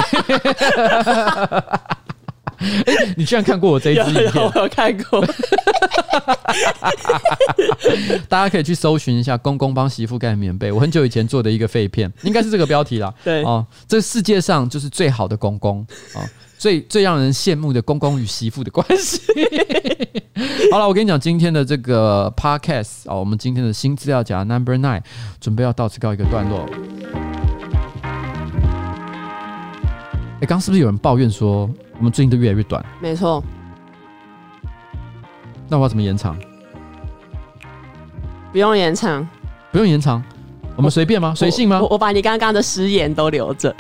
[2.60, 2.84] 欸、
[3.18, 4.44] 你居然看过我这一支影片？
[4.46, 5.26] 我有看过。
[8.30, 10.72] 大家可以去搜寻一下“公公帮媳妇盖棉被”。
[10.74, 13.14] 我很久以前做的一个废片，应该是这个标题啦。
[13.24, 15.86] 对哦，这世界上就是最好的公公
[16.64, 19.20] 最最让人羡慕的公公与媳妇的关系。
[20.72, 25.02] 好了，我跟你讲，今天的这个 podcast 啊，我们今天的新资料夹 Number Nine
[25.42, 26.66] 准备要到此告一个段落。
[30.40, 32.82] 哎，刚刚是不是有人抱怨说我们最近都越来越短？
[33.02, 33.44] 没错。
[35.68, 36.40] 那我要怎么延长？
[38.54, 39.28] 不用延长，
[39.70, 40.24] 不用延长。
[40.76, 41.34] 我们随便吗？
[41.36, 41.80] 随性吗？
[41.82, 43.74] 我我把你刚刚的失言都留着，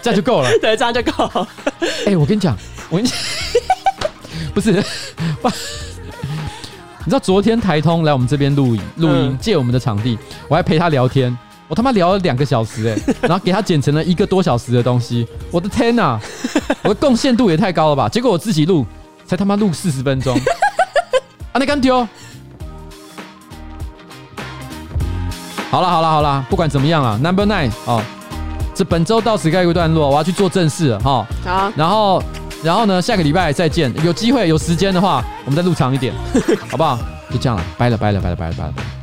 [0.00, 0.48] 这样就够了。
[0.62, 1.48] 对，这样就够了。
[1.80, 2.56] 哎、欸，我跟你讲，
[2.88, 3.18] 我跟你讲，
[4.54, 4.82] 不是，你
[7.06, 10.16] 知道昨天台通来我们这边录影录音，借我们的场地，
[10.48, 11.36] 我还陪他聊天，
[11.66, 16.20] 我他妈聊了两个小时哎、欸，然后给他剪成了一个多小时的东西，我的天呐、啊，
[16.84, 18.08] 我的贡献度也太高了吧？
[18.08, 18.86] 结果我自己录
[19.26, 20.38] 才他妈录四十分钟，
[21.52, 22.06] 啊，你敢丢？
[25.70, 28.02] 好了好了好了，不管怎么样啊，Number Nine 哦，
[28.74, 31.26] 这本周到此告一个段落，我要去做正事了哈。
[31.44, 32.22] 好，然后，
[32.62, 33.92] 然后呢，下个礼拜再见。
[34.04, 36.12] 有机会有时间的话，我们再录长一点，
[36.68, 36.98] 好不好？
[37.30, 38.72] 就这样了，拜了，拜了，拜了，拜了，拜了。
[38.72, 38.99] 拜了